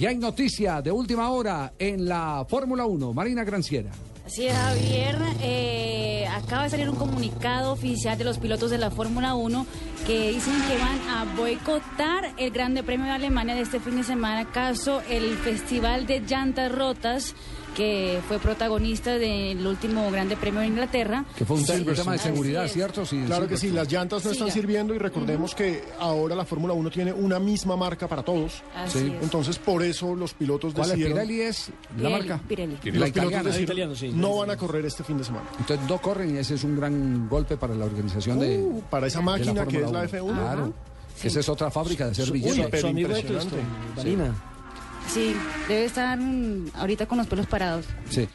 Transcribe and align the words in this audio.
Y 0.00 0.06
hay 0.06 0.16
noticia 0.16 0.80
de 0.80 0.90
última 0.90 1.28
hora 1.28 1.74
en 1.78 2.08
la 2.08 2.46
Fórmula 2.48 2.86
1. 2.86 3.12
Marina 3.12 3.44
Granciera. 3.44 3.90
Así 4.24 4.46
es, 4.46 4.56
Javier. 4.56 5.18
Eh, 5.42 6.26
acaba 6.26 6.62
de 6.62 6.70
salir 6.70 6.88
un 6.88 6.96
comunicado 6.96 7.72
oficial 7.72 8.16
de 8.16 8.24
los 8.24 8.38
pilotos 8.38 8.70
de 8.70 8.78
la 8.78 8.90
Fórmula 8.90 9.34
1 9.34 9.66
que 10.06 10.30
dicen 10.30 10.54
que 10.66 10.78
van 10.78 11.00
a 11.06 11.36
boicotar 11.36 12.32
el 12.38 12.50
Grande 12.50 12.82
Premio 12.82 13.04
de 13.04 13.12
Alemania 13.12 13.54
de 13.54 13.60
este 13.60 13.78
fin 13.78 13.96
de 13.96 14.04
semana, 14.04 14.50
caso 14.50 15.02
el 15.10 15.36
Festival 15.36 16.06
de 16.06 16.20
Llantas 16.20 16.72
Rotas 16.72 17.34
que 17.70 18.20
fue 18.28 18.38
protagonista 18.38 19.18
del 19.18 19.66
último 19.66 20.10
Grande 20.10 20.36
Premio 20.36 20.60
de 20.60 20.66
Inglaterra. 20.66 21.24
Que 21.36 21.44
fue 21.44 21.56
un, 21.56 21.64
Sí, 21.66 21.84
tema 21.84 22.12
de 22.12 22.18
seguridad. 22.18 22.66
¿cierto? 22.68 23.04
Sí, 23.06 23.22
Claro 23.26 23.46
que 23.48 23.56
sí, 23.56 23.70
las 23.70 23.90
llantas 23.90 24.24
no 24.24 24.30
están 24.32 24.50
sirviendo 24.50 24.94
y 24.94 24.98
recordemos 24.98 25.54
que 25.54 25.84
ahora 25.98 26.34
la 26.34 26.44
Fórmula 26.44 26.72
1 26.74 26.90
tiene 26.90 27.12
una 27.12 27.38
misma 27.38 27.76
marca 27.76 28.08
para 28.08 28.22
todos. 28.22 28.62
Así 28.74 28.98
Sí. 29.00 29.12
es. 29.16 29.22
Entonces, 29.22 29.58
por 29.58 29.82
eso 29.82 30.14
los 30.14 30.34
pilotos 30.34 30.72
¿Cuál 30.74 30.84
es 30.86 30.90
decidieron... 30.90 31.18
Pirelli 31.26 31.40
es 31.42 31.68
la 31.68 31.96
Pirelli, 31.96 32.12
marca? 32.28 32.40
Pirelli. 32.48 32.78
La 32.84 32.92
los 33.00 33.08
italiana. 33.08 33.50
pilotos 33.50 33.90
decidieron, 34.00 34.20
no 34.20 34.36
van 34.36 34.50
a 34.50 34.56
correr 34.56 34.84
este 34.86 35.04
fin 35.04 35.18
de 35.18 35.24
semana. 35.24 35.46
Entonces 35.58 35.88
no 35.88 35.98
corren 36.00 36.34
y 36.34 36.38
ese 36.38 36.54
es 36.54 36.64
un 36.64 36.76
gran 36.76 37.28
golpe 37.28 37.56
para 37.56 37.74
la 37.74 37.84
organización 37.84 38.38
de, 38.38 38.58
Uh, 38.58 38.82
para 38.90 39.06
esa 39.06 39.20
de 39.20 39.24
la 39.24 39.30
máquina 39.32 39.66
que 39.66 39.76
es 39.78 39.90
la 39.90 40.00
1. 40.00 40.08
F1. 40.08 40.32
Claro. 40.34 40.72
Esa 41.22 41.40
es 41.40 41.48
otra 41.48 41.70
fábrica 41.70 42.06
de 42.06 42.12
hacer 42.12 42.30
Uy, 42.30 42.40
billetes. 42.40 42.66
pero 42.70 42.88
impresionante. 42.88 43.56
Sí, 45.12 45.34
debe 45.66 45.86
estar 45.86 46.18
ahorita 46.74 47.06
con 47.06 47.18
los 47.18 47.26
pelos 47.26 47.46
parados. 47.46 47.84
Sí. 48.08 48.28